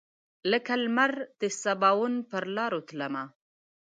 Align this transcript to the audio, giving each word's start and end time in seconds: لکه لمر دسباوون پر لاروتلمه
لکه 0.51 0.73
لمر 0.83 1.13
دسباوون 1.39 2.13
پر 2.29 2.43
لاروتلمه 2.55 3.23